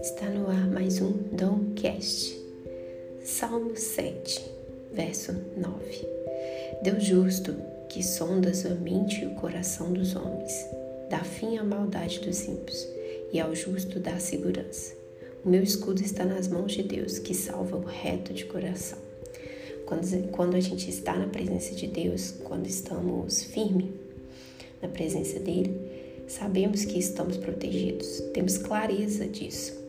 [0.00, 2.36] Está no ar mais um Domcast.
[3.22, 4.44] Salmo 7,
[4.92, 6.08] verso 9.
[6.82, 7.54] Deus justo,
[7.88, 10.66] que sondas a mente e o coração dos homens,
[11.08, 12.84] dá fim à maldade dos ímpios
[13.32, 14.92] e ao justo dá segurança.
[15.44, 18.98] O meu escudo está nas mãos de Deus, que salva o reto de coração.
[19.86, 24.02] Quando, quando a gente está na presença de Deus, quando estamos firmes
[24.82, 25.80] na presença dele,
[26.26, 29.80] sabemos que estamos protegidos, temos clareza disso.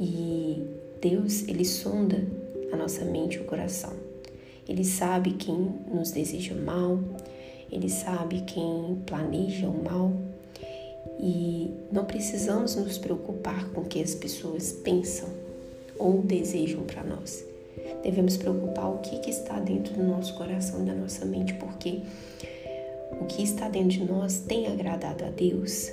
[0.00, 0.62] E
[1.00, 2.24] Deus, ele sonda
[2.72, 3.92] a nossa mente e o coração.
[4.68, 6.98] Ele sabe quem nos deseja mal,
[7.70, 10.12] ele sabe quem planeja o mal.
[11.20, 15.28] E não precisamos nos preocupar com o que as pessoas pensam
[15.98, 17.44] ou desejam para nós.
[18.02, 22.00] Devemos preocupar o que, que está dentro do nosso coração e da nossa mente, porque
[23.12, 25.90] o que está dentro de nós tem agradado a Deus,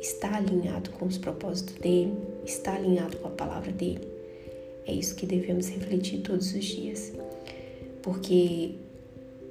[0.00, 2.14] está alinhado com os propósitos dele,
[2.44, 4.06] está alinhado com a palavra dele.
[4.86, 7.12] É isso que devemos refletir todos os dias,
[8.02, 8.74] porque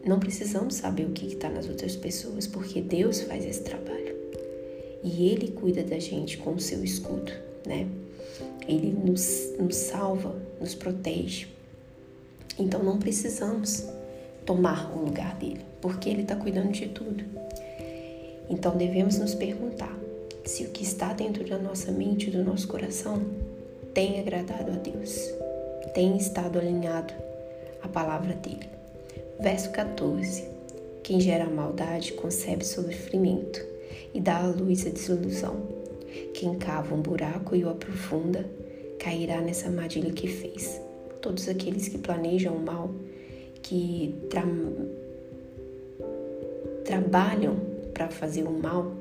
[0.05, 4.15] não precisamos saber o que está nas outras pessoas, porque Deus faz esse trabalho
[5.03, 7.31] e Ele cuida da gente com o seu escudo,
[7.65, 7.87] né?
[8.67, 11.47] Ele nos, nos salva, nos protege.
[12.57, 13.85] Então não precisamos
[14.49, 17.23] tomar o lugar dele, porque ele está cuidando de tudo.
[18.49, 19.95] Então devemos nos perguntar
[20.43, 23.21] se o que está dentro da nossa mente do nosso coração
[23.93, 25.31] tem agradado a Deus,
[25.93, 27.13] tem estado alinhado
[27.83, 28.67] à palavra dele.
[29.39, 30.45] Verso 14:
[31.03, 33.63] Quem gera maldade concebe sofrimento
[34.15, 35.57] e dá à luz a desilusão.
[36.33, 38.43] Quem cava um buraco e o aprofunda
[38.97, 40.81] cairá nessa armadilha que fez.
[41.21, 42.89] Todos aqueles que planejam o mal
[43.61, 44.43] que tra
[46.85, 47.55] trabalham
[47.93, 48.95] para fazer o mal,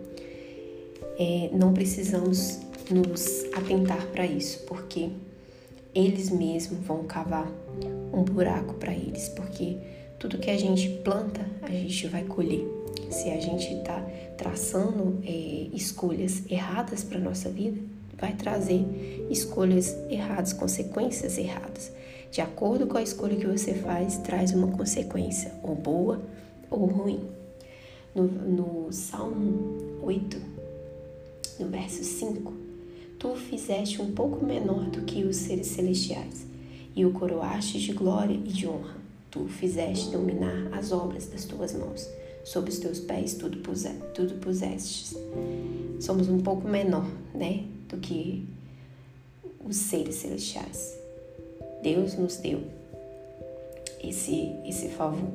[1.18, 2.58] é, não precisamos
[2.90, 5.08] nos atentar para isso, porque
[5.94, 7.50] eles mesmos vão cavar
[8.12, 9.76] um buraco para eles, porque
[10.18, 12.66] tudo que a gente planta, a gente vai colher.
[13.10, 14.00] Se a gente está
[14.36, 17.80] traçando é, escolhas erradas para nossa vida,
[18.18, 18.84] vai trazer
[19.30, 21.90] escolhas erradas, consequências erradas.
[22.30, 26.20] De acordo com a escolha que você faz, traz uma consequência, ou boa
[26.70, 27.20] ou ruim.
[28.14, 30.40] No, no Salmo 8,
[31.58, 32.52] no verso 5,
[33.18, 36.46] tu fizeste um pouco menor do que os seres celestiais,
[36.94, 38.96] e o coroaste de glória e de honra.
[39.30, 42.08] Tu fizeste dominar as obras das tuas mãos.
[42.44, 44.34] Sob os teus pés tudo, puse, tudo.
[46.00, 48.48] Somos um pouco menor, né, do que
[49.64, 50.96] os seres celestiais.
[51.82, 52.60] Deus nos deu
[54.02, 55.28] esse, esse favor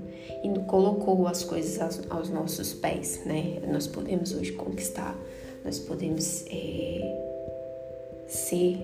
[0.44, 3.59] e colocou as coisas aos, aos nossos pés, né?
[3.68, 5.18] Nós podemos hoje conquistar,
[5.64, 8.78] nós podemos é, ser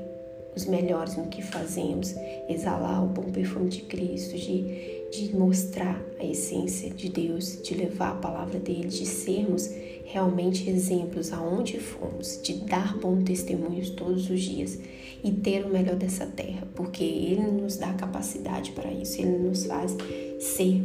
[0.59, 2.14] os melhores no que fazemos,
[2.50, 8.12] exalar o bom perfume de Cristo, de, de mostrar a essência de Deus, de levar
[8.12, 9.70] a palavra dele, de sermos
[10.03, 14.78] realmente exemplos aonde fomos, de dar bons testemunhos todos os dias
[15.24, 19.66] e ter o melhor dessa terra, porque Ele nos dá capacidade para isso, Ele nos
[19.66, 19.96] faz
[20.40, 20.81] ser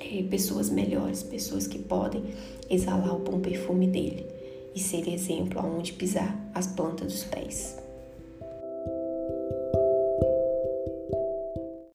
[0.00, 2.24] é, pessoas melhores, pessoas que podem
[2.68, 4.26] exalar o bom perfume dele
[4.74, 7.80] e ser exemplo aonde pisar as plantas dos pés.